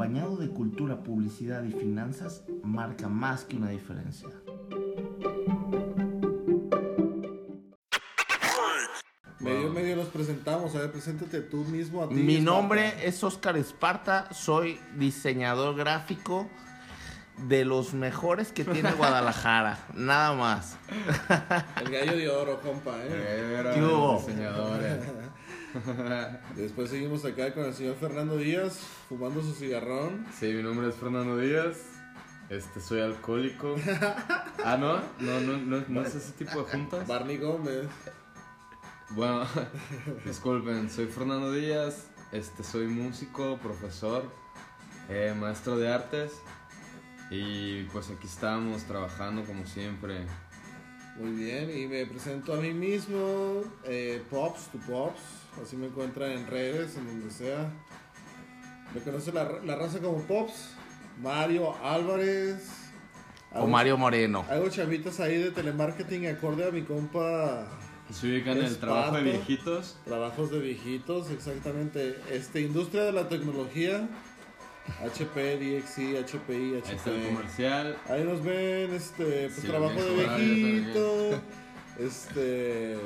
[0.00, 4.30] acompañado de cultura, publicidad y finanzas, marca más que una diferencia.
[9.40, 12.14] Medio medio los presentamos, a ver, preséntate tú mismo a ti.
[12.14, 12.50] Mi Esparta.
[12.50, 16.48] nombre es Oscar Esparta, soy diseñador gráfico
[17.36, 20.78] de los mejores que tiene Guadalajara, nada más.
[21.78, 23.56] El gallo de oro, compa, ¿eh?
[23.58, 24.18] Era ¿Qué hubo?
[24.26, 24.98] diseñadores.
[26.56, 30.26] Después seguimos acá con el señor Fernando Díaz, fumando su cigarrón.
[30.38, 31.76] Sí, mi nombre es Fernando Díaz.
[32.48, 33.76] Este, soy alcohólico.
[34.62, 34.96] Ah, ¿no?
[35.20, 37.08] No, no, no, no es ese tipo de juntas.
[37.08, 37.86] Barney Gómez.
[39.08, 39.46] Bueno,
[40.26, 42.08] disculpen, soy Fernando Díaz.
[42.30, 44.30] Este, soy músico, profesor,
[45.08, 46.32] eh, maestro de artes.
[47.30, 50.26] Y pues aquí estamos trabajando como siempre.
[51.20, 55.20] Muy bien, y me presento a mí mismo, eh, Pops, tu Pops,
[55.62, 57.70] así me encuentran en redes, en donde sea.
[58.94, 60.70] Me conoce la, la raza como Pops,
[61.22, 62.68] Mario Álvarez.
[63.52, 64.46] O Hago- Mario Moreno.
[64.48, 67.66] Hago chavitas ahí de telemarketing acorde a mi compa
[68.10, 69.98] Se ubican en el trabajo de viejitos.
[70.06, 72.16] Trabajos de viejitos, exactamente.
[72.30, 74.08] Este, industria de la tecnología,
[75.04, 77.28] HP, DXI, HPI, Ahí está el HP.
[77.34, 77.96] comercial.
[78.08, 81.40] Ahí nos ven, este, pues Sí, trabajo de viejito,
[81.98, 82.96] este...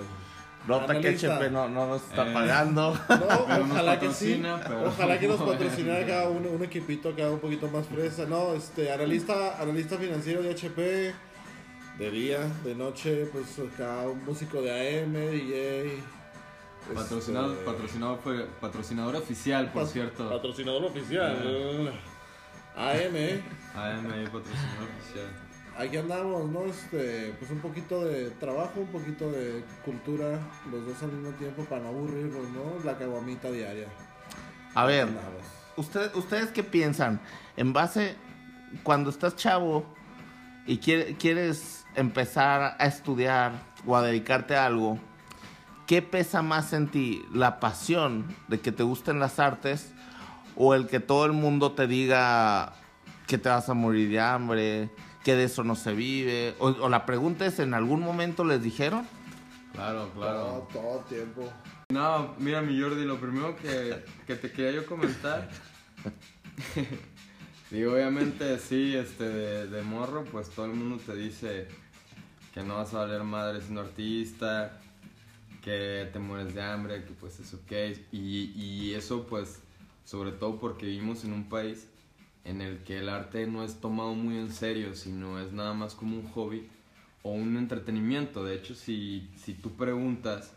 [0.66, 1.08] Nota que.
[1.10, 2.32] HP no, no nos está Eh.
[2.32, 2.94] pagando.
[3.08, 4.42] No, ojalá que sí.
[4.66, 8.24] pero- Ojalá que nos patrocinara acá un, un equipito acá un poquito más fresa.
[8.24, 11.12] No, este, analista, analista financiero de HP,
[11.98, 15.98] de día, de noche, pues acá un músico de AM, DJ.
[16.92, 20.28] Patrocinado, este, patrocinado por- patrocinador oficial, por pat- cierto.
[20.28, 21.92] Patrocinador oficial.
[22.76, 23.42] AM, ¿eh?
[23.74, 25.28] AMI, patrocinador oficial.
[25.76, 26.64] Aquí andamos, ¿no?
[26.66, 30.38] Este, pues un poquito de trabajo, un poquito de cultura,
[30.70, 32.84] los dos al mismo tiempo para no aburrirnos, ¿no?
[32.84, 33.86] La caguamita diaria.
[34.74, 35.08] A ver.
[35.76, 37.20] ¿usted- ¿ustedes qué piensan?
[37.56, 38.14] En base,
[38.82, 39.84] cuando estás chavo
[40.66, 43.52] y quiere- quieres empezar a estudiar
[43.86, 44.98] o a dedicarte a algo,
[45.86, 47.24] ¿qué pesa más en ti?
[47.32, 49.92] ¿La pasión de que te gusten las artes
[50.56, 52.74] o el que todo el mundo te diga
[53.26, 54.90] que te vas a morir de hambre,
[55.24, 56.54] que de eso no se vive?
[56.58, 59.06] O, o la pregunta es, ¿en algún momento les dijeron?
[59.72, 60.68] Claro, Todo, claro.
[60.72, 61.52] todo tiempo.
[61.90, 65.48] No, mira mi Jordi, lo primero que, que te quería yo comentar.
[67.70, 71.66] Digo, obviamente sí, este, de, de morro, pues todo el mundo te dice
[72.52, 74.78] que no vas a valer madre siendo artista,
[75.64, 77.72] que te mueres de hambre, que pues es ok.
[78.12, 79.60] Y, y eso pues,
[80.04, 81.88] sobre todo porque vivimos en un país
[82.44, 85.94] en el que el arte no es tomado muy en serio, sino es nada más
[85.94, 86.68] como un hobby
[87.22, 88.44] o un entretenimiento.
[88.44, 90.52] De hecho, si, si tú preguntas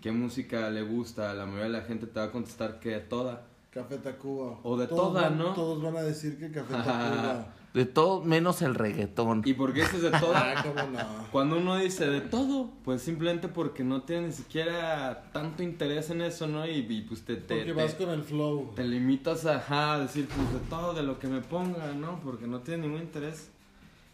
[0.00, 3.44] qué música le gusta, la mayoría de la gente te va a contestar que toda.
[3.72, 4.60] Café Tacuba.
[4.62, 5.52] O de Todos toda, van- ¿no?
[5.54, 7.54] Todos van a decir que Café Tacuba.
[7.74, 9.42] De todo menos el reggaetón.
[9.44, 10.54] ¿Y por qué dices de toda?
[10.56, 11.26] ah, cómo no.
[11.30, 16.22] Cuando uno dice de todo, pues simplemente porque no tiene ni siquiera tanto interés en
[16.22, 16.66] eso, ¿no?
[16.66, 18.72] Y, y, pues te, te, Porque te- vas con el flow.
[18.74, 22.18] te limitas a, ajá, a decir pues de todo, de lo que me ponga, ¿no?
[22.20, 23.50] Porque no tienes ningún interés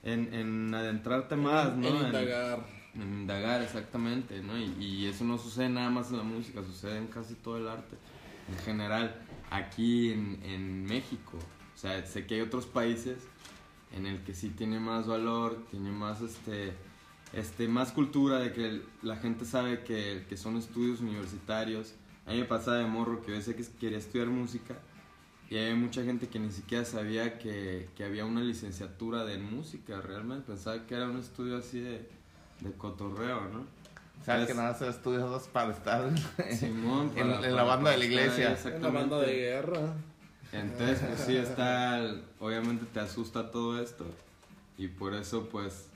[0.02, 1.86] en, en adentrarte más, ¿no?
[1.88, 2.66] En En- indagar.
[2.96, 4.58] En indagar, exactamente, ¿no?
[4.58, 7.66] Y, y eso no sucede nada más en la música, sucede en casi todo el
[7.68, 7.96] arte,
[8.48, 9.14] en general,
[9.50, 11.38] aquí en, en México.
[11.74, 13.18] O sea, sé que hay otros países
[13.96, 16.72] en el que sí tiene más valor, tiene más, este,
[17.32, 21.94] este, más cultura, de que la gente sabe que, que son estudios universitarios.
[22.26, 24.74] A mí me pasaba de morro que yo decía que quería estudiar música
[25.50, 30.00] y hay mucha gente que ni siquiera sabía que, que había una licenciatura de música
[30.00, 30.46] realmente.
[30.46, 32.08] Pensaba que era un estudio así de,
[32.60, 33.60] de cotorreo, ¿no?
[34.20, 36.10] O sea, que nada más estudios para estar
[36.58, 38.76] Simón, en, para- en la para- banda de la para estar ahí, iglesia.
[38.76, 39.94] En la banda de guerra.
[40.54, 44.06] Entonces, pues sí, está, obviamente te asusta todo esto.
[44.78, 45.90] Y por eso pues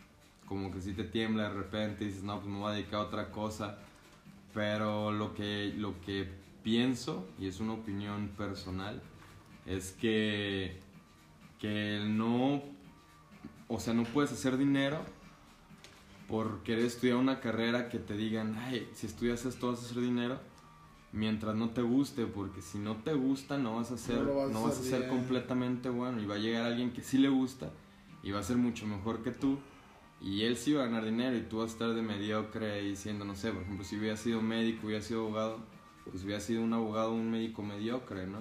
[0.47, 3.01] como que sí te tiembla de repente y dices, no, pues me voy a dedicar
[3.01, 3.79] a otra cosa,
[4.55, 6.29] pero lo que, lo que
[6.63, 9.03] pienso, y es una opinión personal,
[9.67, 10.81] es que,
[11.61, 12.63] que no,
[13.69, 15.01] o sea, no puedes hacer dinero
[16.27, 20.01] por querer estudiar una carrera que te digan, ay, si estudias esto vas a hacer
[20.01, 20.41] dinero,
[21.13, 24.35] mientras no te guste, porque si no te gusta no vas a ser, No no,
[24.37, 25.11] vas a vas a ser bien.
[25.11, 27.71] completamente bueno y va a llegar alguien que sí le gusta
[28.23, 29.59] y va a ser mucho mejor que tú
[30.21, 33.25] y él sí va a ganar dinero y tú vas a estar de mediocre diciendo,
[33.25, 35.59] no sé, por ejemplo, si hubiera sido médico, hubiera sido abogado,
[36.11, 38.41] pues hubiera sido un abogado, un médico mediocre, ¿no?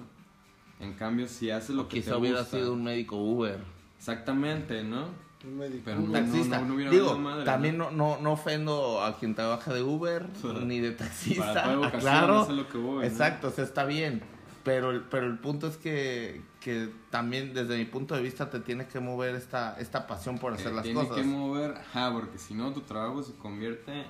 [0.80, 3.60] En cambio, si haces lo O que quizá te hubiera gusta, sido un médico Uber.
[3.96, 5.06] Exactamente, ¿no?
[5.44, 5.82] Un médico.
[5.84, 6.58] Pero Un taxista.
[6.60, 7.90] no, no hubiera Digo, madre, también ¿no?
[7.90, 10.26] no, ofendo a quien trabaja de Uber
[10.64, 11.54] ni de taxista.
[11.54, 12.42] Para vocación, claro.
[12.42, 13.02] es lo que voy, ¿no?
[13.04, 14.22] Exacto, o sea, está bien.
[14.64, 18.60] Pero, el- pero el punto es que, que también desde mi punto de vista te
[18.60, 21.16] tiene que mover esta, esta pasión por hacer Eh, las tiene cosas.
[21.16, 24.04] que mover, ajá, porque si no tu trabajo se convierte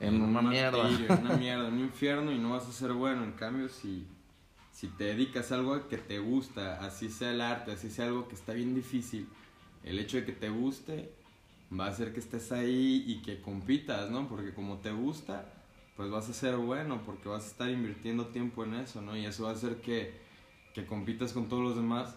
[0.00, 0.86] En una un mierda.
[0.88, 3.24] En una mierda, en un infierno y no vas a ser bueno.
[3.24, 4.06] En cambio, si,
[4.70, 8.28] si te dedicas a algo que te gusta, así sea el arte, así sea algo
[8.28, 9.26] que está bien difícil,
[9.84, 11.12] el hecho de que te guste
[11.78, 14.28] va a hacer que estés ahí y que compitas, ¿no?
[14.28, 15.52] Porque como te gusta,
[15.96, 19.16] pues vas a ser bueno, porque vas a estar invirtiendo tiempo en eso, ¿no?
[19.16, 20.14] Y eso va a hacer que,
[20.74, 22.14] que compitas con todos los demás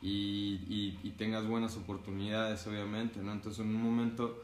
[0.00, 3.32] y, y, tengas buenas oportunidades, obviamente, ¿no?
[3.32, 4.42] Entonces en un momento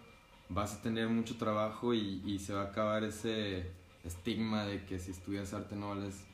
[0.49, 3.71] vas a tener mucho trabajo y, y se va a acabar ese
[4.05, 6.25] estigma de que si estudias arte no vales,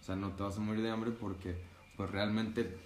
[0.00, 1.56] o sea, no te vas a morir de hambre porque
[1.96, 2.76] pues realmente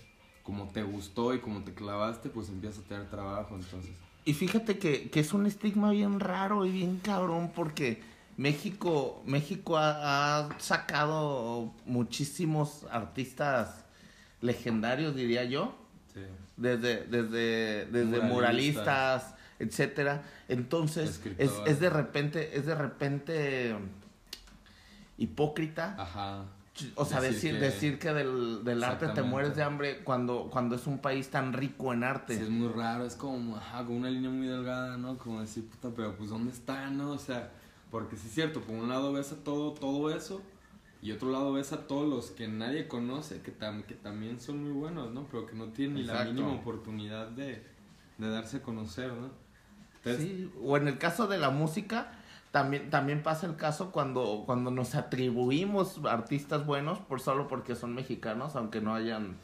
[0.48, 3.90] como te gustó y como te clavaste, pues empiezas a tener trabajo, entonces.
[4.24, 8.02] Y fíjate que, que es un estigma bien raro y bien cabrón porque
[8.38, 13.84] México, México ha, ha sacado muchísimos artistas
[14.40, 15.74] legendarios, diría yo,
[16.14, 16.20] Sí.
[16.56, 18.32] desde, desde, desde Muralistas.
[18.32, 20.22] muralistas, etcétera.
[20.48, 23.76] Entonces, es, es de repente, es de repente
[25.18, 25.94] hipócrita.
[25.98, 26.44] Ajá.
[26.96, 30.76] O sea, decir, que- decir que del, del arte te mueres de hambre cuando, cuando
[30.76, 32.36] es un país tan rico en arte.
[32.36, 35.16] Sí, es muy raro, es como, ajá, como una línea muy delgada, ¿no?
[35.18, 37.12] Como decir, puta, pero pues ¿dónde está, no?
[37.12, 37.50] O sea,
[37.90, 40.42] porque sí es cierto, por un lado ves a todo, todo eso,
[41.00, 44.62] y otro lado ves a todos los que nadie conoce, que, tam- que también son
[44.62, 45.26] muy buenos, ¿no?
[45.30, 46.32] Pero que no tienen ni la Exacto.
[46.34, 47.62] mínima oportunidad de,
[48.18, 49.30] de darse a conocer, ¿no?
[49.96, 52.12] Entonces, Sí, o en el caso de la música,
[52.50, 57.94] también, también pasa el caso cuando, cuando nos atribuimos artistas buenos por solo porque son
[57.94, 59.36] mexicanos, aunque no hayan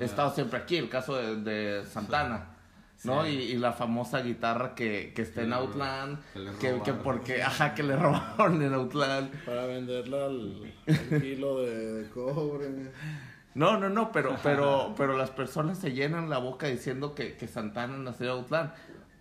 [0.00, 2.54] estado siempre aquí, el caso de, de Santana.
[3.04, 3.24] ¿no?
[3.24, 3.30] Sí.
[3.30, 6.18] Y, y la famosa guitarra que, que está Que en Outland,
[6.60, 9.30] que que, porque, ajá, que le robaron en Outland.
[9.44, 12.90] Para venderla al, al kilo de, de cobre.
[13.54, 17.48] No, no, no, pero, pero, pero las personas se llenan la boca diciendo que, que
[17.48, 18.70] Santana nació en Outland.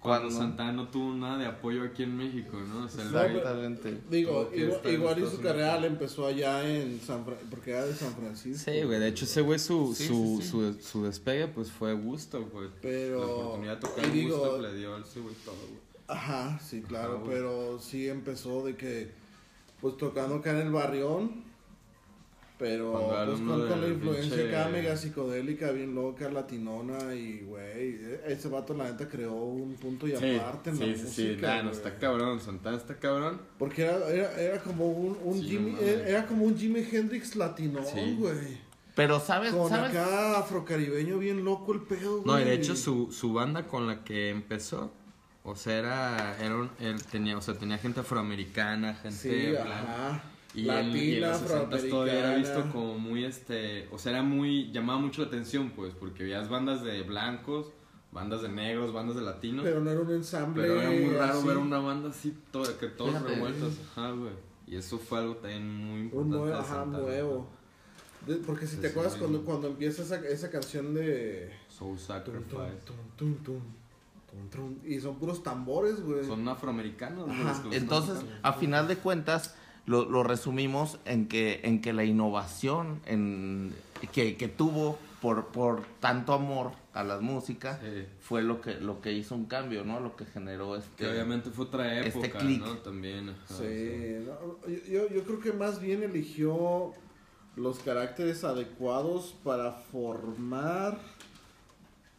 [0.08, 2.86] Cuando Santana no tuvo nada de apoyo aquí en México, ¿no?
[2.86, 4.02] O sea, el No, güey- Exactamente.
[4.10, 7.94] Digo, igual, igual y su carrera le empezó allá en San Fra- porque era de
[7.94, 8.72] San Francisco.
[8.72, 10.50] Sí, güey, de hecho ese güey su, Sí, su, sí, sí.
[10.50, 12.70] Su, su despegue pues fue gusto, güey.
[12.82, 15.80] Pero- La oportunidad de tocar digo- gusto le dio a ese güey todo, güey.
[16.10, 19.12] Ajá, sí, claro, pero sí empezó de que,
[19.82, 21.44] pues tocando acá en el barrión,
[22.58, 22.94] pero
[23.26, 28.48] pues con, con la influencia pinche- acá mega psicodélica, bien loca, latinona y, güey, ese
[28.50, 31.64] vato la neta creó un punto y aparte en la sí, sí, sí, música, nah,
[31.64, 33.42] no, está cabrón, Santana está cabrón.
[33.60, 35.84] Porque era, era, era como un, un Sí, no mames.
[36.08, 38.16] era, como un Jimi Hendrix latino, Sí.
[38.18, 38.66] güey.
[38.96, 42.26] Pero sabes, Con sabes, acá afrocaribeño bien loco el pedo, güey.
[42.26, 44.92] No, y de hecho su, su banda con la que empezó,
[45.44, 49.80] o sea, era, era un- él tenía, o sea, tenía gente afroamericana, gente Sí, blanca.
[50.10, 50.24] ajá.
[50.58, 54.14] Y, en, y en Latina, los 60 todavía era visto como muy, este, o sea,
[54.14, 57.68] era muy, llamaba mucho la atención, pues, porque veías bandas de blancos,
[58.12, 59.64] bandas de negros, bandas de latinos.
[59.64, 60.64] Pero no era un ensamble.
[60.64, 61.48] Pero era muy raro así.
[61.48, 63.36] ver una banda así, todo, que todos Fíjate.
[63.36, 63.74] revueltos.
[63.96, 64.34] Ajá, güey.
[64.66, 66.38] Y eso fue algo también muy Un importante.
[66.38, 67.48] nuevo, de ajá, nuevo.
[68.26, 71.54] De- porque si te acuerdas cuando, cuando empieza esa, esa canción de...
[71.70, 72.48] Soul Sacrifice.
[72.84, 73.62] tum, tum, tum,
[74.32, 76.26] tum, tum, y son puros tambores, güey.
[76.26, 77.78] Son afroamericanos, güey.
[77.78, 79.56] Entonces, a final de cuentas,
[79.88, 83.74] lo, lo resumimos en que, en que la innovación en,
[84.12, 88.06] que, que tuvo por, por tanto amor a la música Sí.
[88.20, 90.00] fue lo que, lo que hizo un cambio, ¿no?
[90.00, 90.90] Lo que generó este...
[90.96, 92.62] Que obviamente fue otra este época, click.
[92.62, 92.78] ¿no?
[92.78, 93.30] También.
[93.30, 96.94] ajá, Sí, no, yo, yo creo que más bien eligió
[97.56, 101.00] los caracteres adecuados para formar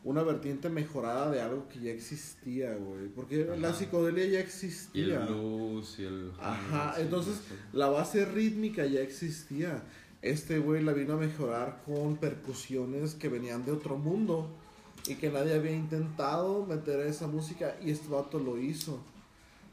[0.08, 3.08] una vertiente mejorada de algo que ya existía, güey.
[3.08, 5.18] Porque la psicodelia ya Y el existía.
[5.26, 6.32] blues y el...
[6.40, 7.54] Ajá, sí, entonces sí.
[7.72, 9.82] la base rítmica ya existía.
[10.22, 14.48] Este güey la vino a mejorar con percusiones que venían de otro mundo
[15.06, 19.00] y que nadie había intentado meter esa música y este vato lo hizo.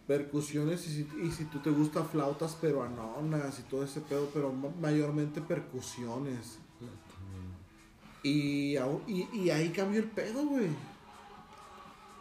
[0.07, 4.51] Percusiones y si, y si tú te gusta flautas peruanonas y todo ese pedo, pero
[4.53, 6.59] ma- mayormente percusiones.
[8.27, 8.77] Y,
[9.07, 10.67] y, y ahí cambió el pedo, güey.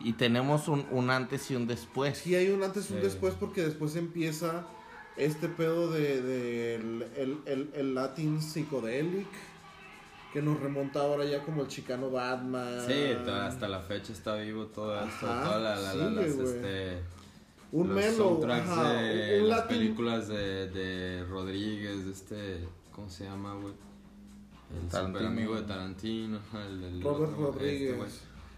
[0.00, 2.18] Y tenemos un, un antes y un después.
[2.18, 3.04] Sí hay un antes y un Sí.
[3.06, 4.66] después porque después empieza
[5.16, 9.28] este pedo de, de el, el, el, el Latin Psychedelic
[10.32, 12.80] que nos remonta ahora ya como el chicano Batman.
[12.86, 12.92] Sí,
[13.32, 16.98] hasta la fecha está vivo todo esto, Ajá, todas la, la- la- las, este,
[17.72, 22.58] Un los melo, soundtracks ajá, de un las Latin- películas de, de Rodríguez, de este,
[22.92, 23.72] ¿cómo se llama, güey?
[24.72, 25.26] El Tarantino.
[25.28, 27.82] amigo de Tarantino, ajá, el, el Robert otro, Rodríguez.
[27.90, 28.10] este, güey.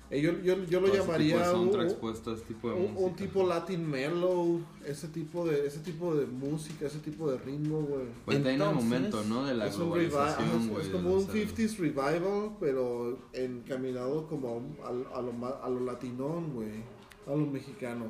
[0.09, 3.91] Eh, yo, yo, yo lo Todo llamaría un, este tipo de un- un tipo Latin
[3.91, 8.07] mellow, ese tipo de ese tipo de música, ese tipo de ritmo, güey.
[8.25, 9.45] Pues en el momento, ¿no?
[9.47, 10.81] De la Es, globalización, es- güey.
[10.83, 11.35] es de como un años.
[11.35, 16.85] 50s revival, pero encaminado como a, a lo, ma- a lo latinón, güey.
[17.27, 18.05] A lo mexicano.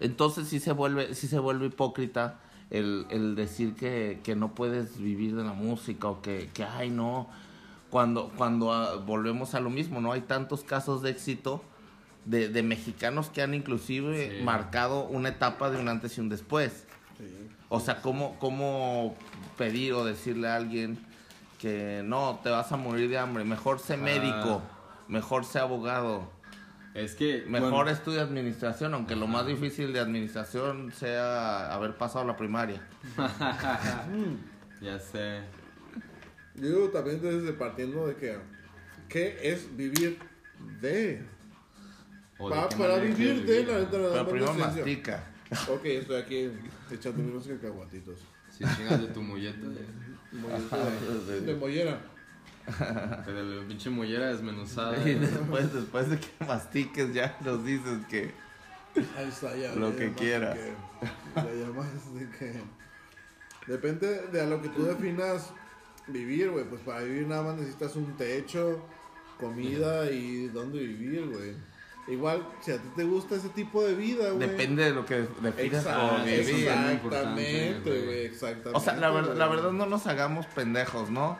[0.00, 2.40] Entonces sí se vuelve, sí se vuelve hipócrita
[2.72, 6.90] el, el decir que, que no puedes vivir de la música o que, que ay
[6.90, 7.28] no,
[7.90, 10.10] cuando, cuando ah, volvemos a lo mismo, ¿no?
[10.12, 11.62] Hay tantos casos de éxito
[12.24, 14.44] de, de mexicanos que han inclusive Sí.
[14.44, 16.86] marcado una etapa de un antes y un después.
[17.18, 17.24] Sí.
[17.68, 19.14] O sea, ¿cómo, ¿cómo
[19.58, 20.98] pedir o decirle a alguien
[21.60, 23.44] que no, te vas a morir de hambre?
[23.44, 24.62] Mejor sé médico,
[25.08, 26.30] mejor sé abogado,
[26.94, 27.44] Es que.
[27.46, 32.80] mejor bueno, estudia administración, aunque lo más difícil de administración sea haber pasado la primaria.
[34.80, 35.40] Ya sé.
[36.56, 38.36] Yo digo también desde partiendo de que
[39.08, 40.18] ¿qué es vivir
[40.80, 41.22] de?
[42.36, 44.82] O Pa- qué para vivir de la neta nada Pero más primero licencia.
[44.84, 45.24] mastica.
[45.68, 46.50] Ok, estoy aquí
[46.90, 48.18] echando unos cacahuatitos.
[48.50, 49.86] Si chingas de tu molleta, de,
[50.32, 51.40] Mollera.
[51.46, 52.00] De mollera.
[53.26, 54.96] de la pinche mollera desmenuzada.
[55.08, 58.30] Y después, después de que mastiques ya nos dices que...
[59.16, 59.74] Ahí está, ya.
[59.74, 60.54] Lo ya que llamas quiera.
[60.54, 60.74] de que-
[61.36, 62.52] Ya llamas de que.
[63.66, 65.50] Depende de a lo que tú definas
[66.08, 66.64] vivir, güey.
[66.64, 68.84] Pues para vivir nada más necesitas un techo,
[69.38, 71.54] comida y dónde vivir, güey.
[72.08, 74.48] Igual, si a ti te gusta ese tipo de vida, güey.
[74.48, 76.40] Depende de lo que definas como vivir.
[76.40, 78.26] Exactamente, güey.
[78.26, 78.70] Exactamente.
[78.76, 81.38] O sea, la, ver- la verdad no nos hagamos pendejos, ¿no?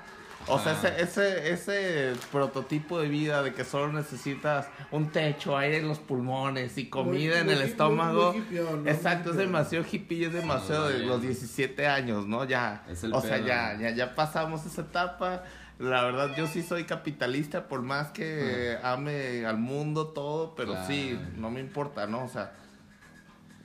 [0.48, 0.88] O sea, Ah.
[0.88, 5.98] ese, ese, ese prototipo de vida de que solo necesitas un techo, aire en los
[6.00, 8.32] pulmones y comida Muy- en muy el estómago.
[8.32, 8.90] muy hipión, ¿no?
[8.90, 12.44] Exacto, es demasiado hippie y es demasiado de los 17 años, ¿no?
[12.44, 12.84] Ya.
[12.88, 13.46] Es el o sea, pedo.
[13.46, 15.44] ya, ya, ya pasamos esa etapa.
[15.78, 20.86] La verdad, yo sí soy capitalista, por más que ame al mundo, todo, pero Claro.
[20.86, 22.24] sí, no me importa, ¿no?
[22.24, 22.52] O sea,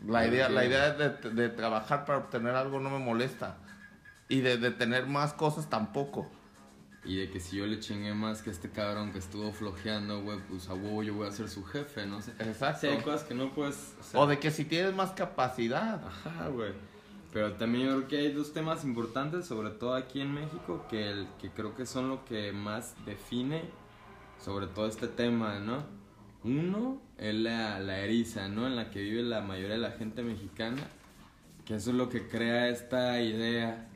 [0.08, 3.58] la idea, la idea de, de trabajar para obtener algo no me molesta.
[4.30, 6.30] Y de, de tener más cosas tampoco.
[7.08, 10.40] Y de que si yo le chingué más que este cabrón que estuvo flojeando, güey,
[10.50, 12.32] pues a huevo yo voy a ser su jefe, no sé.
[12.40, 12.82] Exacto.
[12.82, 13.96] Sí, hay cosas que no puedes.
[14.00, 16.06] o sea, O de que si tienes más capacidad.
[16.06, 16.74] Ajá, güey.
[17.32, 21.10] Pero también yo creo que hay dos temas importantes, sobre todo aquí en México, que,
[21.10, 23.64] el, que creo que son lo que más define
[24.40, 25.84] sobre todo este tema, ¿no?
[26.44, 28.68] Uno es la, la eriza, ¿no?
[28.68, 30.88] En la que vive la mayoría de la gente mexicana,
[31.66, 33.90] que eso es lo que crea esta idea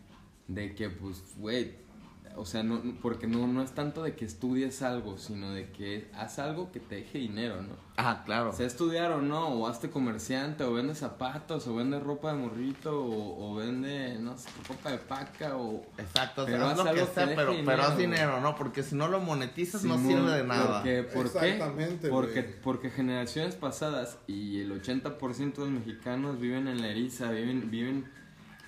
[0.48, 1.76] de que, pues, güey,
[2.36, 6.10] o sea, no, porque no, no es tanto de que estudies algo, sino de que
[6.14, 7.76] haz algo que te deje dinero, ¿no?
[7.98, 8.52] Ah, claro.
[8.54, 13.00] Sea estudiar o no, o hazte comerciante, o vende zapatos, o vende ropa de morrito,
[13.00, 15.86] o, o vende, no sé, ropa de paca, o...
[15.98, 18.22] Exacto, o sea, Pero haz lo que algo que sea, deje pero, pero haz dinero,
[18.22, 18.56] dinero, ¿no?
[18.56, 20.82] Porque si no lo monetizas no sirve de nada.
[20.82, 21.52] Porque, ¿Por qué?
[21.52, 22.62] Exactamente, Porque, güey.
[22.64, 28.06] porque generaciones pasadas y el 80% de los mexicanos viven en la eriza, viven, viven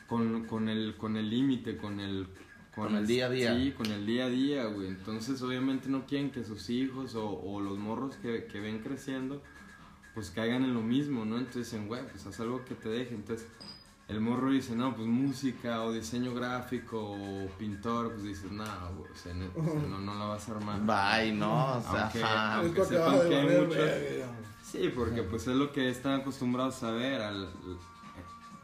[0.08, 2.28] con, con el con el límite, con el...
[2.76, 3.56] Con el día a día.
[3.56, 4.88] Sí, con el día a día, güey.
[4.88, 9.42] Entonces, obviamente no quieren que sus hijos o, o los morros que, que ven creciendo,
[10.16, 11.38] pues caigan en lo mismo, ¿no?
[11.38, 13.14] Entonces dicen, güey, pues haz algo que te deje.
[13.14, 13.48] Entonces,
[14.08, 18.64] el morro dice, no, pues música o diseño gráfico o pintor, pues dices, no,
[18.98, 20.82] güey, o sea, no, o sea, no, no la vas a armar.
[20.82, 22.56] Bye, no, o sea, Aunque- ajá.
[22.56, 23.80] aunque sepan que hay muchos-.
[24.66, 27.48] Sí, porque pues es lo que están acostumbrados a ver, al,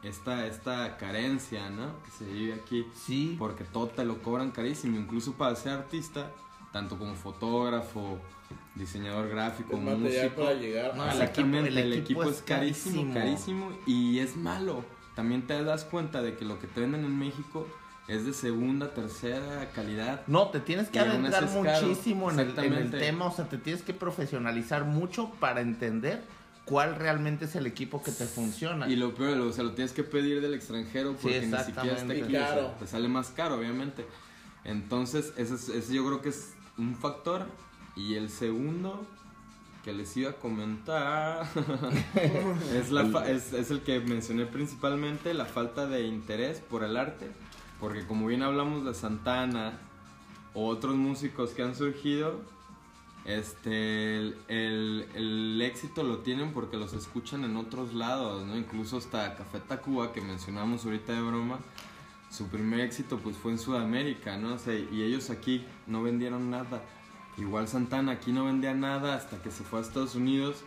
[0.02, 2.02] esta, esta carencia, ¿no?
[2.04, 2.86] Que se vive aquí.
[2.94, 3.36] Sí.
[3.38, 6.30] Porque todo te lo cobran carísimo, incluso para ser artista,
[6.72, 8.18] tanto como fotógrafo,
[8.74, 10.42] diseñador gráfico, El material músico.
[10.42, 13.66] para llegar No, a el equipo- el el, equipo es es carísimo, carísimo.
[13.66, 14.84] carísimo y es malo.
[15.14, 17.66] También te das cuenta de que lo que te venden en México
[18.08, 20.22] es de segunda, tercera calidad.
[20.26, 23.82] No, te tienes que adentrar muchísimo en el, en el tema, o sea, te tienes
[23.82, 26.24] que profesionalizar mucho para entender
[26.64, 28.88] cuál realmente es el equipo que te funciona.
[28.88, 32.12] Y lo peor, o sea, lo tienes que pedir del extranjero porque ni siquiera está
[32.12, 32.34] aquí.
[32.36, 32.38] o
[32.70, 34.06] sea, te sale más caro, obviamente.
[34.64, 37.46] Entonces, ese, es- ese yo creo que es un factor.
[37.96, 39.04] Y el segundo
[39.84, 41.46] que les iba a comentar
[42.74, 46.96] es, la fa- es, es el que mencioné principalmente, la falta de interés por el
[46.96, 47.30] arte.
[47.80, 49.72] Porque como bien hablamos de Santana
[50.54, 52.40] o otros músicos que han surgido,
[53.24, 58.56] este, el, el- el éxito lo tienen porque los escuchan en otros lados, ¿no?
[58.56, 61.58] Incluso hasta Café Tacuba, que mencionamos ahorita de broma,
[62.30, 64.54] su primer éxito pues fue en Sudamérica, ¿no?
[64.54, 66.82] O sea, y ellos aquí no vendieron nada.
[67.38, 70.62] Igual Santana aquí no vendía nada hasta que se fue a Estados Unidos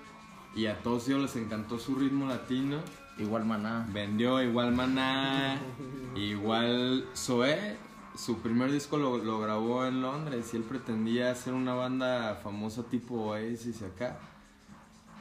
[0.56, 2.78] y a todos ellos les encantó su ritmo latino.
[3.20, 3.88] Igual maná.
[3.94, 5.60] Vendió igual Maná,
[6.16, 7.78] igual Zoé.
[8.16, 12.84] Su primer disco lo, lo grabó en Londres y él pretendía hacer una banda famosa
[12.84, 14.20] tipo Oasis y acá.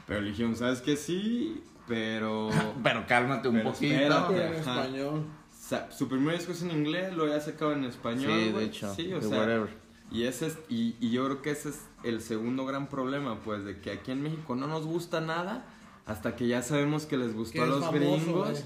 [0.07, 1.63] Pero Legión, ¿sabes que sí?
[1.87, 2.49] Pero...
[2.83, 3.93] Pero cálmate un Pero poquito.
[3.93, 4.47] espérate.
[4.47, 4.81] En Ajá.
[4.83, 5.25] español.
[5.59, 8.31] sa- su primer disco es en inglés, lo había sacado en español.
[8.31, 8.93] Sí, de hecho.
[8.93, 9.69] Sí, o de sea, whatever.
[10.11, 13.65] Y, ese es, y, y yo creo que ese es el segundo gran problema, pues,
[13.65, 15.65] de que aquí en México no nos gusta nada
[16.05, 18.63] hasta que ya sabemos que les gustó Que a los famoso, gringos.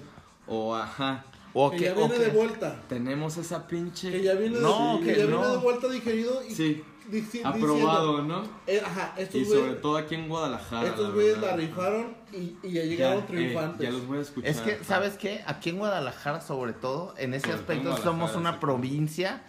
[0.47, 1.23] O, ajá,
[1.59, 2.79] O que que, ya viene de vuelta.
[2.87, 4.11] tenemos esa pinche...
[4.11, 5.37] Que ya viene, No, de, que que ya no.
[5.39, 6.83] viene de vuelta digerido y Sí,
[7.43, 8.43] aprobado, diciendo, ¿no?
[8.67, 10.87] eh, ajá, estos Y sobre todo aquí en Guadalajara.
[10.89, 13.87] estos la güeyes la rifaron y, y ya Ya, llegaron eh, triunfantes.
[13.87, 14.51] ya los voy a escuchar.
[14.51, 15.41] Es que, ¿sabes qué?
[15.47, 18.57] Aquí en Guadalajara, sobre todo, en ese Sobre todo en aspecto somos una sí.
[18.61, 19.41] provincia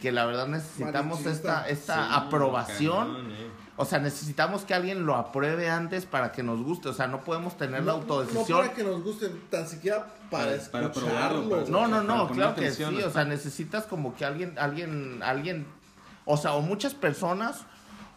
[0.00, 3.06] que la verdad necesitamos esta, esta Sí, aprobación.
[3.14, 3.46] cañón, eh.
[3.80, 6.90] O sea, necesitamos que alguien lo apruebe antes para que nos guste.
[6.90, 8.60] O sea, no podemos tener la no, no autodecisión.
[8.60, 10.92] para que nos guste, tan siquiera para, Para- escucharlo.
[10.92, 15.22] probarlo, para No, no, no, claro que sí, o sea, necesitas como que alguien, alguien,
[15.22, 15.66] alguien,
[16.26, 17.62] o sea, o muchas personas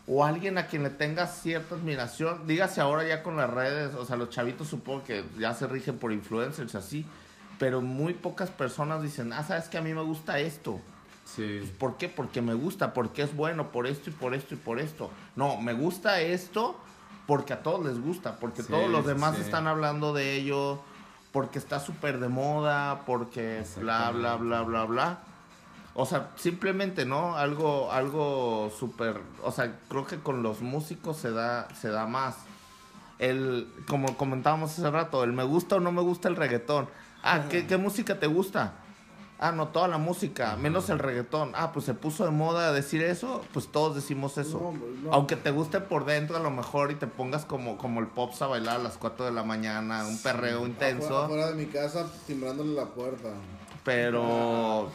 [0.06, 4.06] o alguien a quien le tengas cierta admiración, dígase ahora ya con las redes, o
[4.06, 7.06] sea, los chavitos supongo que ya se rigen por influencers así,
[7.58, 10.82] pero muy pocas personas dicen, ah, sabes que a mí me gusta esto.
[11.26, 11.62] Sí.
[11.80, 12.10] ¿Por qué?
[12.10, 15.10] Porque me gusta, porque es bueno, por esto y por esto y por esto.
[15.36, 16.76] No, me gusta esto
[17.26, 19.42] porque a todos les gusta, porque Sí, todos los demás sí.
[19.42, 20.80] están hablando de ello,
[21.32, 25.20] porque está súper de moda, porque bla, bla, bla, bla, bla.
[25.96, 27.38] O sea, simplemente, ¿no?
[27.38, 32.36] Algo, algo súper, o sea, creo que con los músicos se da, se da más.
[33.20, 36.90] El, como comentábamos hace rato, el me gusta o no me gusta el reggaetón.
[37.24, 38.74] Ah, ¿qué, qué música te gusta?
[39.46, 41.52] Ah, no, toda la música, menos el reggaetón.
[41.54, 44.58] Ah, pues se puso de moda decir eso, pues todos decimos eso.
[44.58, 45.12] No, hombre, no.
[45.12, 48.42] Aunque te guste por dentro a lo mejor y te pongas como, como el pops
[48.42, 51.66] a bailar a las 4 de la mañana, un perreo intenso, Afuera, afuera de mi
[51.66, 53.34] casa timbrándole la puerta.
[53.84, 54.90] pero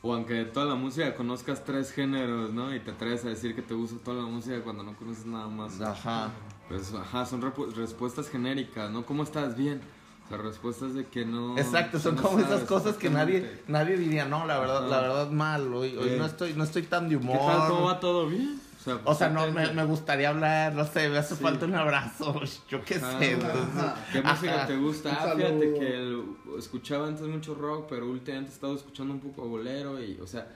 [0.00, 2.72] O aunque de toda la música conozcas tres géneros, ¿no?
[2.72, 5.48] Y te atreves a decir que te gusta toda la música cuando no conoces nada
[5.48, 5.80] más.
[5.80, 6.30] ajá.
[6.68, 7.42] Pues, ajá, son
[7.74, 9.04] respuestas genéricas, ¿no?
[9.04, 9.56] ¿Cómo estás?
[9.56, 9.80] Bien.
[10.26, 11.56] O sea, respuestas de que no...
[11.56, 14.88] Exacto, son no como esas sabes cosas que nadie nadie diría, no, la verdad, Ajá.
[14.88, 17.68] la verdad mal, hoy, hoy no estoy no estoy tan de ¿Qué tal?
[17.68, 17.92] ¿Cómo humor.
[17.94, 18.60] va todo bien?
[18.82, 19.74] sea, O sea, no, me, exactamente.
[19.74, 21.42] me gustaría hablar, no sé, me hace Sí.
[21.42, 23.18] falta un abrazo, yo qué Ajá.
[23.18, 23.32] sé.
[23.32, 23.84] entonces-.
[24.12, 24.32] ¿Qué Ajá.
[24.32, 25.10] música te gusta?
[25.12, 26.24] Ah, fíjate que el-
[26.58, 30.46] escuchaba antes mucho rock, pero últimamente he estado escuchando un poco bolero y, o sea,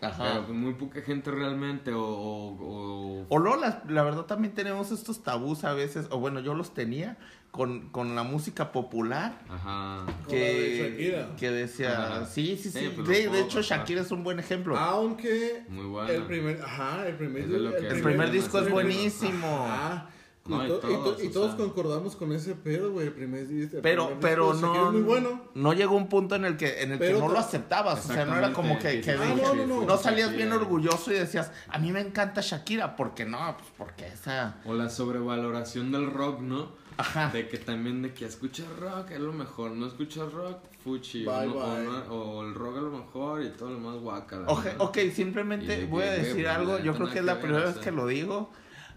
[0.00, 0.22] Ajá.
[0.22, 2.00] pero pues muy poca gente realmente o...
[2.00, 6.40] o, o- O luego, la, la verdad también tenemos estos tabús a veces, o bueno,
[6.40, 7.16] yo los tenía
[7.50, 9.38] con, con la música popular.
[9.48, 10.04] Ajá.
[10.26, 11.36] Con la de Que, Shakira.
[11.36, 12.26] que decía, Ajá.
[12.26, 12.78] sí, sí, sí.
[12.78, 13.60] Sí, pues, de, de hecho.
[13.62, 14.78] Shakira es un buen ejemplo.
[14.78, 16.08] Aunque Muy bueno.
[16.10, 19.66] el primer, ajá, el primer, que- el primer disco es el buenísimo.
[19.68, 20.10] Ajá.
[20.46, 21.58] Y, No, y to- y to- todos, y o todos sea.
[21.58, 23.08] concordamos con ese pedo, güey.
[23.08, 23.76] El primer disco.
[23.76, 25.42] el Pero, primer pero disco no, es muy bueno.
[25.54, 28.08] no llegó un punto en el que, en el que no lo ta- aceptabas.
[28.08, 29.82] O sea, no era como que, que Ah, de- no, no, no.
[29.84, 32.96] no salías bien orgulloso y decías, a mí me encanta Shakira.
[32.96, 33.54] porque no?
[33.58, 34.56] Pues porque esa.
[34.64, 36.72] O la sobrevaloración del rock, ¿no?
[37.00, 37.30] Ajá.
[37.32, 41.30] De que también de que escuchas rock es lo mejor, no escuchas rock, fuchi, o,
[41.32, 41.84] Bye, no- o bye.
[41.84, 44.46] no- o el rock es lo mejor y todo lo más guacala.
[44.46, 44.52] ¿no?
[44.84, 46.78] ok, simplemente voy a que, decir güey, pues, algo.
[46.78, 48.50] Yo creo que es que la ver, primera o vez que lo digo.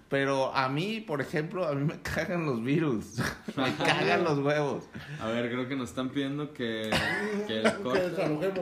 [0.10, 3.16] Pero a mí, por ejemplo, a mí me cagan los virus.
[3.56, 4.84] me cagan los huevos.
[5.20, 6.92] A ver, creo que nos están pidiendo que,
[7.48, 8.62] que el Que corte-.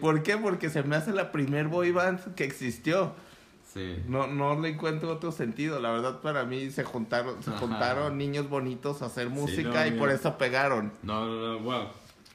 [0.00, 0.36] ¿Por qué?
[0.38, 3.12] Porque se me hace la primer boy band que existió.
[3.74, 3.96] Sí.
[4.06, 5.80] No, no le encuentro otro sentido.
[5.80, 7.58] La verdad, para mí se juntaron, se Ajá.
[7.58, 9.98] juntaron niños bonitos a hacer música no, y mira.
[10.00, 10.92] por eso pegaron.
[11.02, 11.88] No, no, no, wow.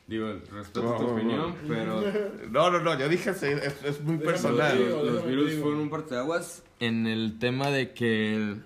[0.05, 2.01] Digo, respeto Wow, tu wow, opinión, pero
[2.51, 4.77] No, no, no, yo dije sí, es, es muy Déjame personal.
[4.77, 5.61] digo, los, virus digo.
[5.63, 8.63] fueron un parteaguas en el tema de que el...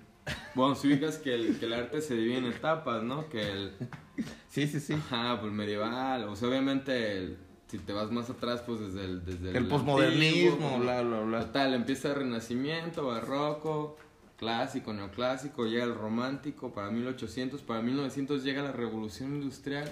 [0.54, 3.28] Bueno, si ubicas que el, que el arte se divide en etapas, ¿no?
[3.28, 3.72] Que el...
[4.48, 4.94] Sí, sí, sí.
[4.94, 9.24] Ajá, pues medieval, o sea, obviamente, el- si te vas más atrás, pues desde el...
[9.24, 11.40] Desde El posmodernismo, antiguo, bla, bla, bla.
[11.46, 13.96] Total, empieza el renacimiento, barroco,
[14.38, 19.90] clásico, neoclásico, llega el romántico, para 1800, para 1900 llega la revolución industrial.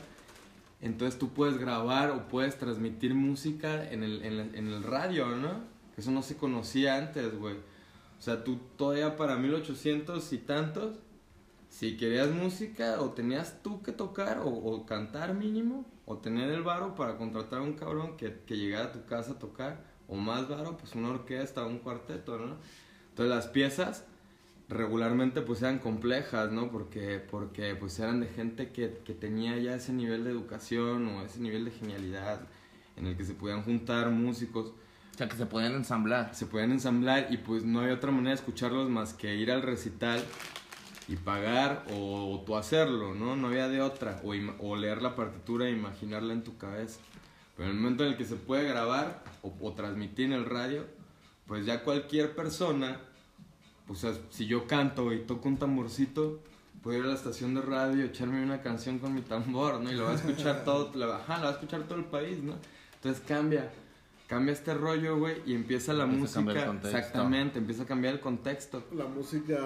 [0.81, 5.27] Entonces tú puedes grabar o puedes transmitir música en el, en la- en el radio,
[5.29, 5.61] ¿no?
[5.97, 7.55] Eso no se conocía antes, güey.
[8.19, 10.97] O sea, tú todavía para 1800 y tantos,
[11.69, 16.63] si querías música o tenías tú que tocar o, o cantar mínimo, o tener el
[16.63, 20.17] varo para contratar a un cabrón que, que llegara a tu casa a tocar, o
[20.17, 22.57] más varo, pues una orquesta o un cuarteto, ¿no?
[23.11, 24.05] Entonces las piezas
[24.69, 26.71] regularmente pues eran complejas, ¿no?
[26.71, 31.23] Porque, porque pues eran de gente que, que tenía ya ese nivel de educación o
[31.23, 32.41] ese nivel de genialidad
[32.97, 34.73] en el que se podían juntar músicos
[35.15, 36.35] O sea, que se pueden ensamblar.
[36.35, 39.63] se podían ensamblar y pues no había otra manera de escucharlos más que ir al
[39.63, 40.23] recital
[41.13, 43.37] y pagar o, o tú hacerlo, ¿no?
[43.37, 44.23] No había de otra.
[44.25, 47.01] O, leer la partitura e imaginarla en tu cabeza.
[47.55, 50.47] Pero en el momento en el que se puede grabar o, o transmitir en el
[50.47, 50.87] radio,
[51.47, 52.99] pues ya cualquier persona,
[53.87, 56.41] pues o sea, si yo canto y toco un tamborcito,
[56.83, 59.93] puedo ir a la estación de radio, echarme una canción con mi tambor, ¿no?
[59.93, 62.43] Y lo va a escuchar todo, la, ajá, lo va a escuchar todo el país,
[62.43, 62.55] ¿no?
[62.95, 63.71] Entonces cambia,
[64.33, 66.99] cambia este rollo, güey, y empieza la Empieza a cambiar el música, contexto.
[66.99, 68.83] exactamente, empieza a cambiar el contexto.
[68.95, 69.57] La música,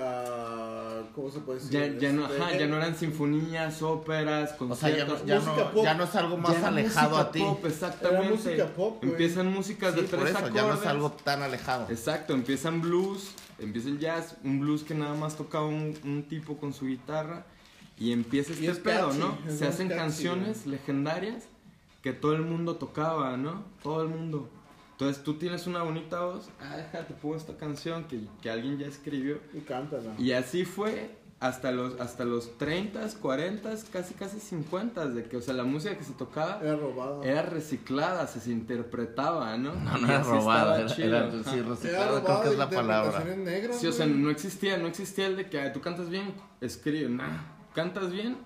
[1.14, 1.72] ¿cómo se puede decir?
[1.72, 5.26] Ya, ya no, Este, ajá, ya no eran sinfonías, óperas, O sea, ya no, conciertos.
[5.26, 5.38] ya,
[5.72, 7.38] no, ya no es algo más alejado a ti.
[7.40, 8.26] Pop, exactamente.
[8.26, 9.10] Era música pop, güey.
[9.12, 10.54] Empiezan músicas Sí, de por tres eso, acordes.
[10.62, 11.86] ya no es algo tan alejado.
[11.88, 16.56] Exacto, empiezan blues, empieza el jazz, un blues que nada más tocaba un, un tipo
[16.56, 17.44] con su guitarra
[17.98, 19.38] y empieza Y este es pedo, catchy, ¿no?
[19.46, 21.44] es Se hacen catchy, canciones legendarias
[22.02, 23.64] que todo el mundo tocaba, ¿no?
[23.82, 24.48] Todo el mundo.
[24.98, 28.86] Entonces tú tienes una bonita voz, ah, déjate, pongo esta canción que, que alguien ya
[28.86, 29.38] escribió.
[29.52, 30.14] Y cántala.
[30.18, 35.42] Y así fue hasta los, hasta los 30, 40, casi casi 50, de que, o
[35.42, 37.22] sea, la música que se tocaba Era robada.
[37.26, 39.74] era reciclada, se, se interpretaba, ¿no?
[39.74, 41.28] No, no era estaba era, era sí, Era
[41.68, 43.24] reciclado, creo robada que es la palabra.
[43.78, 46.32] Sí, o sea, no existía, no existía el de que "Ay, tú cantas bien,
[46.62, 47.42] escribe, nah,
[47.74, 48.38] cantas bien,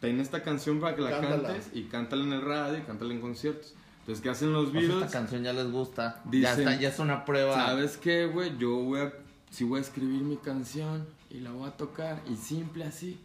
[0.00, 1.48] ten esta canción para que la Cántala.
[1.48, 3.74] cantes y cántala en el radio y cántala en conciertos.
[4.04, 6.20] Entonces, ¿qué hacen los O sea, esta canción ya les gusta.
[6.26, 7.54] ya, Dicen, está, ya es una prueba.
[7.54, 8.56] ¿Sabes qué, güey?
[8.58, 9.12] Yo voy a,
[9.50, 13.18] si voy a escribir mi canción y la voy a tocar y simple así.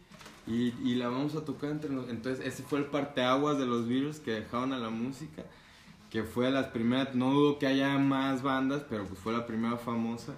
[0.46, 2.08] Y, y la vamos a tocar entre los...
[2.08, 5.42] Entonces ese fue el parteaguas de los Beatles que dejaron a la música.
[6.08, 7.14] Que fue las primeras...
[7.14, 10.32] No dudo que haya más bandas, pero pues fue la primera famosa.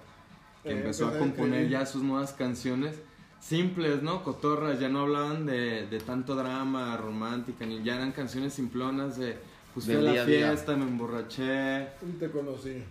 [0.61, 1.69] Que Eh, empezó a a componer escribir.
[1.69, 2.95] ya sus nuevas canciones.
[3.39, 4.23] Simples, ¿no?
[4.23, 9.37] Cotorras, ya no hablaban de, de tanto drama, romántica, ni ya eran canciones simplonas de...
[9.73, 10.47] Pues fui a la día a día.
[10.49, 12.83] fiesta, me emborraché, Y te conocí.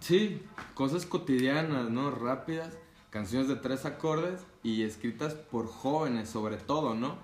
[0.00, 0.42] Sí,
[0.74, 2.10] cosas cotidianas, ¿no?
[2.10, 2.70] Rápidas,
[3.10, 7.18] canciones de tres acordes y escritas por jóvenes sobre todo, ¿no?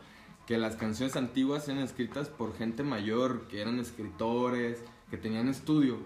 [0.46, 4.78] Que las canciones antiguas eran escritas por gente mayor, que eran escritores,
[5.10, 5.98] que tenían estudio.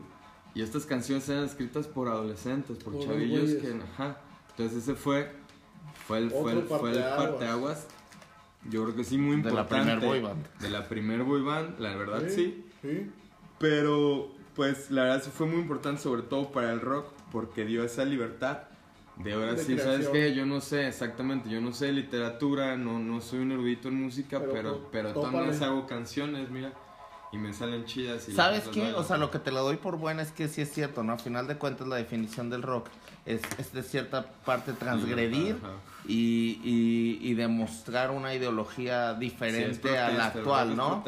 [0.55, 3.81] Y estas canciones eran escritas por adolescentes, por Por chavillos que...
[3.95, 4.19] Ajá.
[4.51, 5.31] Entonces ese fue,
[6.07, 7.87] fue el, fue el, fue el parteaguas.
[8.68, 9.85] Yo creo que sí, muy De la importante.
[9.85, 10.46] primer boy band.
[10.59, 12.64] De la primer boy band, la verdad sí.
[12.83, 13.11] Sí.
[13.59, 17.85] Pero, pues, la verdad sí fue muy importante, sobre todo para el rock, porque dio
[17.85, 18.62] esa libertad
[19.16, 20.35] de ahora De sí, ¿sabes qué?
[20.35, 24.40] Yo no sé exactamente, yo no sé literatura, no, no soy un erudito en música,
[24.40, 26.73] Pero pero, maneras hago canciones, mira,
[27.33, 28.29] y me salen chidas.
[28.29, 28.93] Y ¿Sabes qué?
[28.95, 31.12] O sea, lo que te lo doy por buena es que sí es cierto, ¿no?
[31.12, 32.88] A final de cuentas la definición del rock
[33.27, 35.57] es, es de cierta parte transgredir
[36.07, 41.05] y, y, y demostrar una ideología Sí, diferente a la actual, ¿no?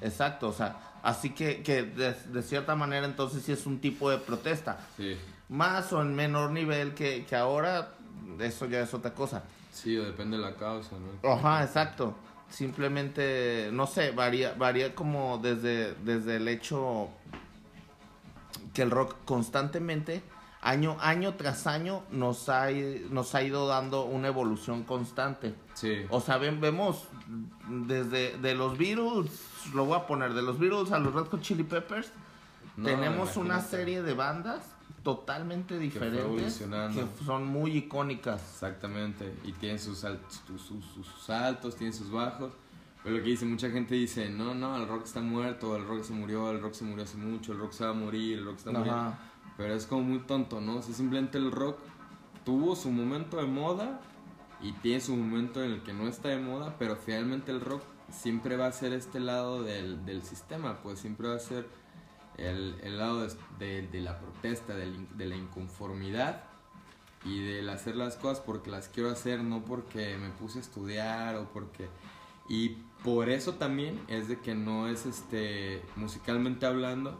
[0.00, 4.10] Exacto, o sea, así que, que de, de cierta manera entonces sí es un tipo
[4.10, 4.78] de protesta.
[4.96, 5.16] Sí,
[5.48, 7.90] Más o en menor nivel que, que ahora,
[8.40, 9.42] eso ya es otra cosa.
[9.72, 11.30] sí, depende de la causa, ¿no?
[11.30, 12.14] Ajá, exacto.
[12.54, 17.08] Simplemente, no sé, varía, varía como desde, desde el hecho
[18.72, 20.22] que el rock constantemente,
[20.62, 22.68] año, año tras año, nos ha,
[23.10, 25.54] nos ha ido dando una evolución constante.
[25.74, 27.08] Sí, O sea, ven- vemos
[27.68, 29.30] desde de los Beatles,
[29.74, 32.12] lo voy a poner, de los Beatles a los Red Hot Chili Peppers,
[32.76, 34.62] No, tenemos una serie de bandas
[35.04, 36.58] totalmente diferentes
[37.18, 38.42] que son muy icónicas.
[38.42, 42.52] Exactamente, y tiene sus, al- sus, sus- sus altos, tiene sus bajos.
[43.04, 46.02] Pero lo que dice, mucha gente dice, no, no, el rock está muerto, el rock
[46.04, 48.44] se murió, el rock se murió hace mucho, el rock se va a morir, el
[48.46, 49.00] rock está muriendo.
[49.58, 50.76] Pero es como muy tonto, ¿no?
[50.76, 51.78] O sea, simplemente el rock
[52.44, 54.00] tuvo su momento de moda
[54.62, 57.82] y tiene su momento en el que no está de moda, pero finalmente el rock
[58.10, 61.68] siempre va a ser este lado del, del sistema, pues siempre va a ser
[62.38, 63.26] el, lado
[63.58, 66.44] de, la protesta, de la inconformidad
[67.24, 71.36] y del hacer las cosas porque las quiero hacer, no porque me puse a estudiar
[71.36, 71.88] o porque...
[72.48, 72.70] Y
[73.02, 77.18] por eso también es de que no es este musicalmente hablando,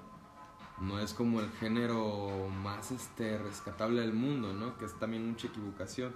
[0.78, 4.76] no es como el género más este rescatable del mundo, ¿no?
[4.76, 6.14] Que es también mucha equivocación.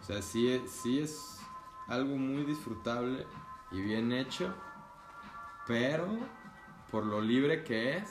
[0.00, 1.38] O sea, sí sí es
[1.86, 3.26] algo muy disfrutable
[3.70, 4.52] y bien hecho,
[5.68, 6.08] pero
[6.94, 8.04] por lo libre que es,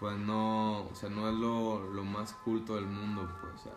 [0.00, 3.72] pues no, o sea, no es lo, lo más culto del mundo, pues, o sea,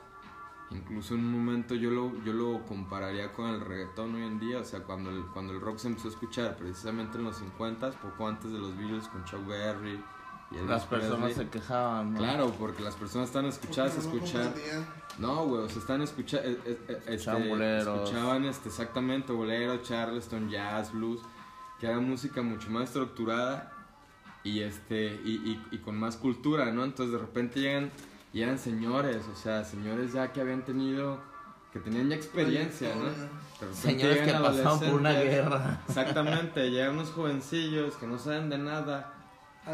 [0.72, 4.58] incluso en un momento yo lo, yo lo compararía con el reggaetón hoy en día,
[4.58, 7.92] o sea, cuando el, cuando el rock se empezó a escuchar precisamente en los 50,
[7.92, 10.04] poco antes de los Beatles con Chuck Berry
[10.50, 11.46] y Las personas Presley.
[11.46, 12.14] se quejaban.
[12.14, 12.18] ¿no?
[12.18, 14.56] Claro, porque las personas están escuchadas a escuchar.
[15.20, 16.50] No, güey, o sea, están escuchando.
[17.06, 18.10] Escuchaban boleros.
[18.10, 21.22] Escuchaban este, exactamente bolero, charleston, jazz, blues,
[21.80, 23.75] que era música mucho más estructurada
[24.46, 26.86] y, este, y, y, y con más cultura, ¿no?
[26.86, 27.92] Entonces de repente llegan
[28.32, 31.20] y eran señores, o sea, señores ya que habían tenido,
[31.74, 33.10] que tenían ya experiencia, ¿no?
[33.74, 35.82] Señores que pasaron por una guerra.
[35.88, 39.14] Exactamente, llegan unos jovencillos que no saben de nada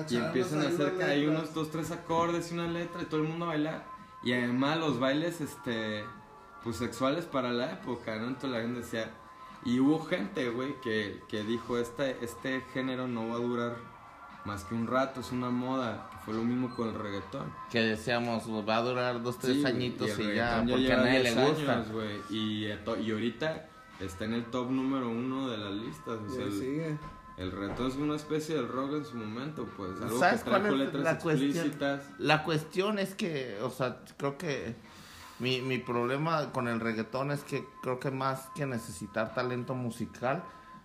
[0.09, 3.21] y empiezan a hacer que hay unos dos, tres acordes y una letra y todo
[3.21, 3.85] el mundo a bailar.
[4.23, 6.05] Y además los bailes, este,
[6.63, 8.27] pues sexuales para la época, ¿no?
[8.27, 9.11] Entonces la gente decía,
[9.65, 13.90] Y hubo gente, güey, que, que dijo, este, este género no va a durar
[14.45, 16.09] más que un rato, es una moda.
[16.25, 17.51] Fue lo mismo con el reggaetón.
[17.71, 20.97] Que decíamos, va a durar dos, tres Sí, añitos el y, ya, reggaetón porque a
[20.97, 21.73] nadie 10 le gusta.
[21.73, 21.87] años,
[22.29, 23.65] y, eh, y ahorita
[23.99, 26.19] está en el top número uno de las listas.
[26.19, 26.97] o Y sea, el, sigue.
[27.37, 29.99] el reggaetón es una especie del rock en su momento, pues.
[30.01, 31.71] Algo ¿Sabes que trajo cuál es letras la cuestión?
[32.19, 34.75] La cuestión es que, o sea, creo que
[35.39, 40.43] mi, mi problema con el reggaetón es que creo que más que necesitar talento musical,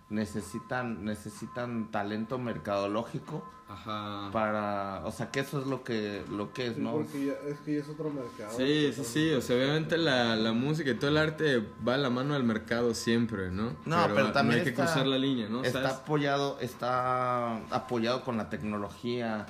[0.09, 4.29] necesitan, necesitan talento mercadológico Ajá.
[4.31, 6.93] para, o sea, que eso es lo que, lo que es, Sí, ¿no?
[6.93, 8.55] porque ya, es que ya es otro mercado.
[8.57, 11.97] Sí, sí, sí, o sea, obviamente la, la música y todo el arte va a
[11.97, 13.75] la mano del mercado siempre, ¿no?
[13.85, 15.63] No, pero también hay que está- cruzar la línea, ¿no?
[15.63, 15.97] está ¿Sabes?
[15.97, 19.45] apoyado, está apoyado con la tecnología,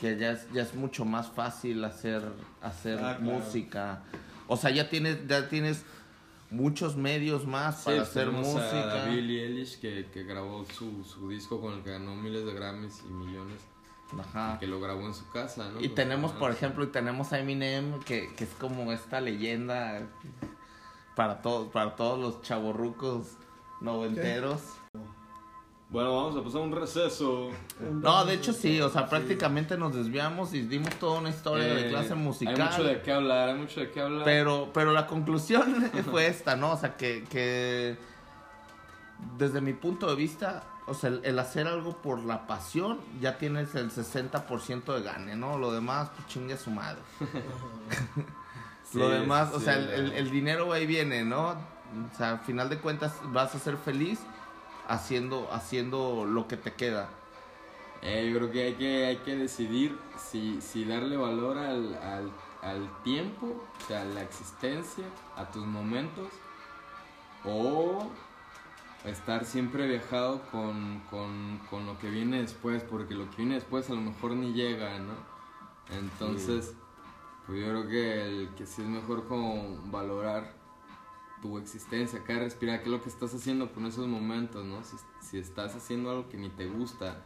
[0.00, 2.22] que ya es, ya es mucho más fácil hacer,
[2.62, 3.20] hacer Ah, claro.
[3.20, 4.02] música.
[4.48, 5.84] O sea, ya tienes, ya tienes
[6.50, 9.04] muchos medios más Sí, para pues hacer tenemos música.
[9.04, 12.52] A Billie Eilish que, que grabó su, su disco con el que ganó miles de
[12.52, 13.60] Grammys y millones.
[14.18, 14.58] Ajá.
[14.58, 15.80] Que lo grabó en su casa, ¿no?
[15.80, 20.08] Y tenemos, por ejemplo, y tenemos a Eminem, que, que es como esta leyenda
[21.14, 23.36] para todos, para todos los chavorrucos
[23.80, 24.62] noventeros.
[25.90, 27.50] Bueno, vamos a pasar un receso.
[27.80, 31.86] No, de hecho sí, o sea, prácticamente nos desviamos y dimos toda una historia de
[31.86, 32.54] Eh, clase musical.
[32.60, 34.22] Hay mucho de qué hablar, hay mucho de qué hablar.
[34.24, 36.72] Pero, pero la conclusión fue esta, ¿no?
[36.72, 37.96] O sea, que, que
[39.36, 43.36] desde mi punto de vista, o sea, el, el hacer algo por la pasión, ya
[43.38, 45.58] tienes el 60% de gane, ¿no?
[45.58, 47.00] Lo demás, pues chingue a su madre.
[48.92, 51.50] Sí, Lo demás, o sea, el, el- el dinero ahí viene, ¿no?
[51.50, 54.18] O sea, al final de cuentas vas a ser feliz
[54.90, 57.08] haciendo, haciendo lo que te queda.
[58.02, 62.30] Eh, yo creo que hay que, hay que decidir si, si darle valor al, al,
[62.62, 65.04] al tiempo, o sea, a la existencia,
[65.36, 66.28] a tus momentos,
[67.44, 68.10] o
[69.04, 73.88] estar siempre viajado con, con, con lo que viene después, porque lo que viene después
[73.90, 75.14] a lo mejor ni llega, ¿no?
[75.96, 76.74] Entonces,
[77.46, 80.59] pues yo creo que, el, que sí es mejor como valorar
[81.40, 84.82] tu existencia, cada respirar, qué es lo que estás haciendo con esos momentos, ¿no?
[84.84, 87.22] Si, si estás haciendo algo que ni te gusta,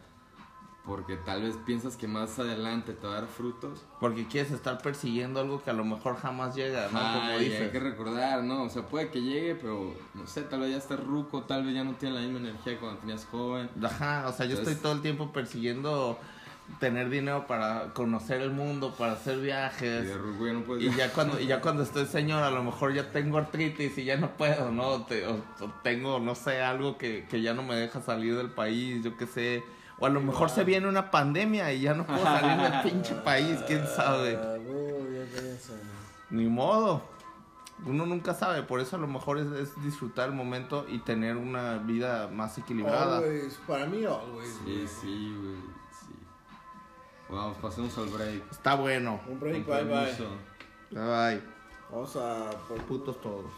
[0.85, 3.83] porque tal vez piensas que más adelante te va a dar frutos.
[3.99, 6.99] Porque quieres estar persiguiendo algo que a lo mejor jamás llega, ¿no?
[6.99, 7.61] Como dices.
[7.61, 8.63] hay que recordar, ¿no?
[8.63, 11.73] O sea, puede que llegue, pero no sé, tal vez ya estés ruco, tal vez
[11.73, 13.69] ya no tiene la misma energía que cuando tenías joven.
[13.83, 16.19] Ajá, o sea, yo Entonces- estoy todo el tiempo persiguiendo
[16.79, 20.07] tener dinero para conocer el mundo, para hacer viajes.
[20.07, 20.83] de ruco ya no puedes.
[20.83, 24.05] Y ya cuando, y ya cuando estoy señor, a lo mejor ya tengo artritis y
[24.05, 25.03] ya no puedo, ¿no?
[25.05, 28.49] Te- o, o tengo, no sé, algo que, que ya no me deja salir del
[28.49, 29.63] país, yo qué sé.
[29.97, 33.13] O a lo mejor se viene una pandemia y ya no puedo salir del pinche
[33.15, 34.35] país, quién sabe.
[34.35, 34.55] Ah,
[35.33, 35.73] piensa.
[36.29, 37.01] Ni modo.
[37.85, 41.35] Uno nunca sabe, por eso a lo mejor es, es disfrutar el momento y tener
[41.35, 43.17] una vida más equilibrada.
[43.17, 44.49] Always, para mí, always.
[44.63, 44.87] Sí, güey.
[44.87, 45.74] sí, güey, sí.
[47.35, 48.49] Vamos, pasemos al break.
[48.49, 49.19] Está bueno.
[49.27, 49.93] Un break, Con bye bye.
[50.05, 50.29] permiso.
[50.91, 51.41] Bye.
[51.91, 53.51] Vamos a por Putos todos.